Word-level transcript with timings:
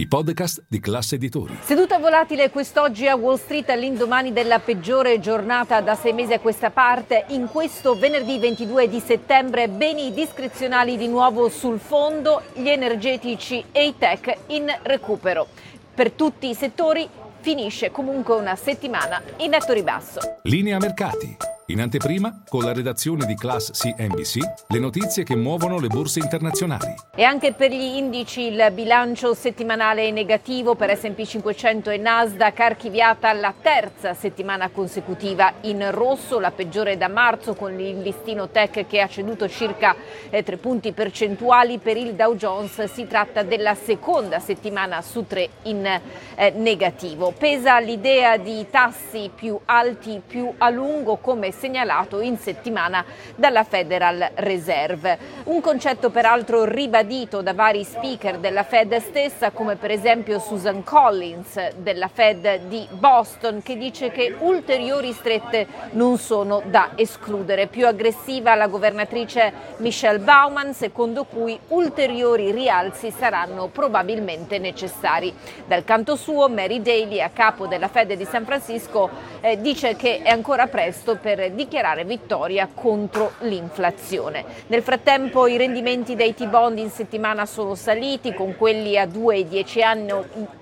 i 0.00 0.06
podcast 0.06 0.64
di 0.66 0.80
classe 0.80 1.16
editori. 1.16 1.58
Seduta 1.60 1.98
volatile 1.98 2.48
quest'oggi 2.48 3.06
a 3.06 3.16
Wall 3.16 3.36
Street 3.36 3.68
all'indomani 3.68 4.32
della 4.32 4.58
peggiore 4.58 5.20
giornata 5.20 5.82
da 5.82 5.94
sei 5.94 6.14
mesi 6.14 6.32
a 6.32 6.40
questa 6.40 6.70
parte. 6.70 7.26
In 7.28 7.48
questo 7.48 7.94
venerdì 7.94 8.38
22 8.38 8.88
di 8.88 8.98
settembre 8.98 9.68
beni 9.68 10.14
discrezionali 10.14 10.96
di 10.96 11.06
nuovo 11.06 11.50
sul 11.50 11.78
fondo, 11.78 12.42
gli 12.54 12.68
energetici 12.68 13.62
e 13.72 13.88
i 13.88 13.94
tech 13.98 14.34
in 14.46 14.74
recupero. 14.84 15.46
Per 15.94 16.12
tutti 16.12 16.48
i 16.48 16.54
settori 16.54 17.06
finisce 17.40 17.90
comunque 17.90 18.34
una 18.36 18.56
settimana 18.56 19.20
in 19.36 19.50
netto 19.50 19.74
ribasso. 19.74 20.20
Linea 20.44 20.78
mercati. 20.78 21.49
In 21.70 21.80
anteprima, 21.80 22.42
con 22.48 22.64
la 22.64 22.72
redazione 22.72 23.26
di 23.26 23.36
Class 23.36 23.70
CNBC, 23.70 24.38
le 24.66 24.78
notizie 24.80 25.22
che 25.22 25.36
muovono 25.36 25.78
le 25.78 25.86
borse 25.86 26.18
internazionali. 26.18 26.92
E 27.14 27.22
anche 27.22 27.52
per 27.52 27.70
gli 27.70 27.96
indici 27.96 28.48
il 28.48 28.72
bilancio 28.72 29.34
settimanale 29.34 30.08
è 30.08 30.10
negativo 30.10 30.74
per 30.74 30.98
SP 30.98 31.22
500 31.22 31.90
e 31.90 31.96
Nasdaq, 31.96 32.58
archiviata 32.58 33.32
la 33.34 33.54
terza 33.56 34.14
settimana 34.14 34.70
consecutiva 34.70 35.52
in 35.60 35.92
rosso, 35.92 36.40
la 36.40 36.50
peggiore 36.50 36.96
da 36.96 37.06
marzo 37.06 37.54
con 37.54 37.78
il 37.78 38.00
listino 38.00 38.48
tech 38.48 38.88
che 38.88 39.00
ha 39.00 39.06
ceduto 39.06 39.48
circa 39.48 39.94
eh, 40.28 40.42
3 40.42 40.56
punti 40.56 40.90
percentuali. 40.90 41.78
Per 41.78 41.96
il 41.96 42.14
Dow 42.14 42.34
Jones 42.34 42.82
si 42.92 43.06
tratta 43.06 43.44
della 43.44 43.76
seconda 43.76 44.40
settimana 44.40 45.02
su 45.02 45.24
tre 45.24 45.48
in 45.62 45.86
eh, 45.86 46.50
negativo. 46.50 47.32
Pesa 47.38 47.78
l'idea 47.78 48.38
di 48.38 48.66
tassi 48.70 49.30
più 49.32 49.56
alti 49.66 50.20
più 50.26 50.52
a 50.58 50.68
lungo 50.68 51.18
come 51.18 51.58
segnalato 51.60 52.20
in 52.20 52.38
settimana 52.38 53.04
dalla 53.34 53.64
Federal 53.64 54.30
Reserve. 54.36 55.18
Un 55.44 55.60
concetto 55.60 56.08
peraltro 56.08 56.64
ribadito 56.64 57.42
da 57.42 57.52
vari 57.52 57.84
speaker 57.84 58.38
della 58.38 58.62
Fed 58.62 58.96
stessa, 58.96 59.50
come 59.50 59.76
per 59.76 59.90
esempio 59.90 60.38
Susan 60.38 60.82
Collins 60.82 61.74
della 61.76 62.08
Fed 62.08 62.68
di 62.68 62.86
Boston, 62.90 63.60
che 63.62 63.76
dice 63.76 64.10
che 64.10 64.34
ulteriori 64.38 65.12
strette 65.12 65.66
non 65.92 66.16
sono 66.16 66.62
da 66.64 66.92
escludere. 66.94 67.66
Più 67.66 67.86
aggressiva 67.86 68.54
la 68.54 68.66
governatrice 68.66 69.52
Michelle 69.78 70.18
Bauman, 70.18 70.72
secondo 70.72 71.24
cui 71.24 71.58
ulteriori 71.68 72.52
rialzi 72.52 73.10
saranno 73.10 73.66
probabilmente 73.66 74.58
necessari. 74.58 75.34
Dal 75.66 75.84
canto 75.84 76.16
suo, 76.16 76.48
Mary 76.48 76.80
Daly, 76.80 77.20
a 77.20 77.28
capo 77.28 77.66
della 77.66 77.88
Fed 77.88 78.14
di 78.14 78.24
San 78.24 78.46
Francisco, 78.46 79.10
eh, 79.40 79.60
dice 79.60 79.96
che 79.96 80.22
è 80.22 80.30
ancora 80.30 80.66
presto 80.66 81.16
per 81.16 81.39
dichiarare 81.48 82.04
vittoria 82.04 82.68
contro 82.72 83.32
l'inflazione. 83.40 84.44
Nel 84.66 84.82
frattempo 84.82 85.46
i 85.46 85.56
rendimenti 85.56 86.14
dei 86.14 86.34
T-bond 86.34 86.78
in 86.78 86.90
settimana 86.90 87.46
sono 87.46 87.74
saliti 87.74 88.34
con 88.34 88.56
quelli 88.56 88.98
a 88.98 89.06
2 89.06 89.36
e 89.36 89.48
10 89.48 89.82
anni 89.82 90.12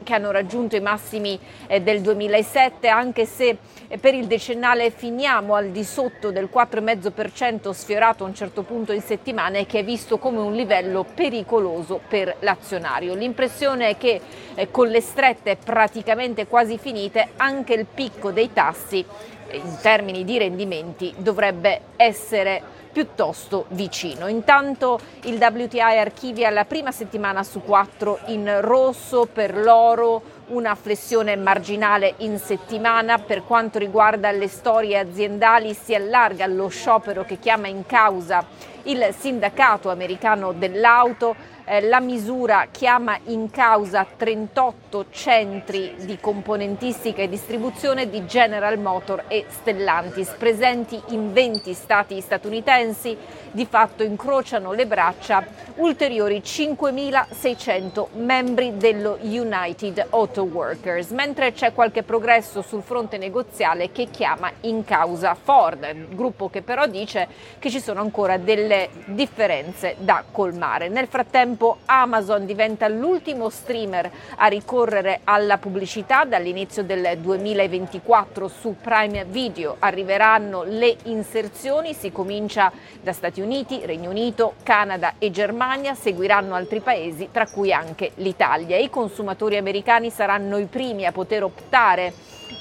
che 0.04 0.14
hanno 0.14 0.30
raggiunto 0.30 0.76
i 0.76 0.80
massimi 0.80 1.38
eh, 1.66 1.80
del 1.80 2.00
2007 2.00 2.88
anche 2.88 3.24
se 3.26 3.58
eh, 3.88 3.98
per 3.98 4.14
il 4.14 4.26
decennale 4.26 4.90
finiamo 4.90 5.54
al 5.54 5.70
di 5.70 5.84
sotto 5.84 6.30
del 6.30 6.48
4,5% 6.52 7.70
sfiorato 7.70 8.24
a 8.24 8.26
un 8.26 8.34
certo 8.34 8.62
punto 8.62 8.92
in 8.92 9.02
settimana 9.02 9.58
e 9.58 9.66
che 9.66 9.80
è 9.80 9.84
visto 9.84 10.18
come 10.18 10.38
un 10.38 10.54
livello 10.54 11.04
pericoloso 11.14 12.00
per 12.06 12.36
l'azionario. 12.40 13.14
L'impressione 13.14 13.88
è 13.88 13.96
che 13.98 14.20
eh, 14.54 14.70
con 14.70 14.88
le 14.88 15.00
strette 15.00 15.56
praticamente 15.62 16.46
quasi 16.46 16.78
finite 16.78 17.28
anche 17.36 17.74
il 17.74 17.86
picco 17.86 18.30
dei 18.30 18.52
tassi 18.52 19.04
in 19.52 19.78
termini 19.80 20.24
di 20.24 20.38
rendimenti 20.38 21.14
dovrebbe 21.16 21.80
essere 21.96 22.76
piuttosto 22.92 23.66
vicino. 23.68 24.26
Intanto 24.26 24.98
il 25.24 25.36
WTI 25.40 25.80
archivia 25.80 26.50
la 26.50 26.64
prima 26.64 26.90
settimana 26.90 27.42
su 27.44 27.62
quattro 27.62 28.18
in 28.26 28.60
rosso 28.60 29.28
per 29.32 29.56
l'oro, 29.56 30.22
una 30.48 30.74
flessione 30.74 31.36
marginale 31.36 32.14
in 32.18 32.38
settimana. 32.38 33.18
Per 33.18 33.44
quanto 33.44 33.78
riguarda 33.78 34.30
le 34.30 34.48
storie 34.48 34.98
aziendali 34.98 35.74
si 35.74 35.94
allarga 35.94 36.46
lo 36.46 36.68
sciopero 36.68 37.24
che 37.24 37.38
chiama 37.38 37.68
in 37.68 37.86
causa 37.86 38.44
il 38.88 39.14
sindacato 39.16 39.90
americano 39.90 40.52
dell'auto. 40.52 41.56
Eh, 41.70 41.82
la 41.82 42.00
misura 42.00 42.68
chiama 42.70 43.18
in 43.24 43.50
causa 43.50 44.06
38 44.16 45.06
centri 45.10 45.94
di 45.98 46.18
componentistica 46.18 47.20
e 47.20 47.28
distribuzione 47.28 48.08
di 48.08 48.24
General 48.24 48.78
Motor 48.78 49.24
e 49.28 49.44
Stellantis 49.48 50.30
presenti 50.38 50.98
in 51.08 51.32
20 51.32 51.74
stati 51.74 52.20
statunitensi. 52.22 53.16
Di 53.50 53.66
fatto 53.66 54.02
incrociano 54.02 54.72
le 54.72 54.86
braccia 54.86 55.44
ulteriori 55.76 56.40
5.600 56.44 58.06
membri 58.14 58.76
dello 58.76 59.18
United 59.20 60.06
Auto 60.10 60.44
Workers, 60.44 61.10
mentre 61.10 61.52
c'è 61.52 61.72
qualche 61.72 62.02
progresso 62.02 62.62
sul 62.62 62.82
fronte 62.82 63.18
negoziale 63.18 63.90
che 63.90 64.08
chiama 64.10 64.50
in 64.62 64.84
causa 64.84 65.34
Ford, 65.34 66.14
gruppo 66.14 66.48
che 66.48 66.62
però 66.62 66.86
dice 66.86 67.28
che 67.58 67.70
ci 67.70 67.80
sono 67.80 68.00
ancora 68.00 68.36
delle 68.38 68.77
differenze 69.06 69.96
da 69.98 70.24
colmare. 70.30 70.88
Nel 70.88 71.06
frattempo 71.06 71.78
Amazon 71.86 72.46
diventa 72.46 72.88
l'ultimo 72.88 73.48
streamer 73.48 74.10
a 74.36 74.46
ricorrere 74.46 75.20
alla 75.24 75.58
pubblicità 75.58 76.24
dall'inizio 76.24 76.82
del 76.84 77.18
2024 77.18 78.48
su 78.48 78.76
Prime 78.80 79.24
Video. 79.24 79.76
Arriveranno 79.78 80.62
le 80.64 80.96
inserzioni, 81.04 81.94
si 81.94 82.12
comincia 82.12 82.70
da 83.00 83.12
Stati 83.12 83.40
Uniti, 83.40 83.84
Regno 83.84 84.10
Unito, 84.10 84.54
Canada 84.62 85.14
e 85.18 85.30
Germania, 85.30 85.94
seguiranno 85.94 86.54
altri 86.54 86.80
paesi, 86.80 87.28
tra 87.32 87.46
cui 87.46 87.72
anche 87.72 88.12
l'Italia. 88.16 88.76
I 88.76 88.90
consumatori 88.90 89.56
americani 89.56 90.10
saranno 90.10 90.58
i 90.58 90.66
primi 90.66 91.06
a 91.06 91.12
poter 91.12 91.42
optare 91.42 92.12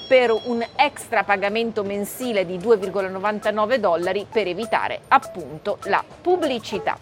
per 0.08 0.32
un 0.32 0.64
extra 0.74 1.22
pagamento 1.22 1.84
mensile 1.84 2.46
di 2.46 2.56
2,99 2.56 3.76
dollari 3.76 4.26
per 4.30 4.48
evitare 4.48 5.02
appunto 5.08 5.78
la 5.84 6.02
pubblicità. 6.22 6.98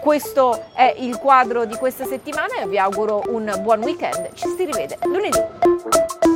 Questo 0.00 0.66
è 0.72 0.94
il 0.98 1.18
quadro 1.18 1.64
di 1.64 1.74
questa 1.74 2.04
settimana 2.04 2.60
e 2.60 2.68
vi 2.68 2.78
auguro 2.78 3.24
un 3.26 3.52
buon 3.60 3.82
weekend. 3.82 4.32
Ci 4.34 4.46
si 4.56 4.64
rivede 4.64 4.96
lunedì. 5.02 6.27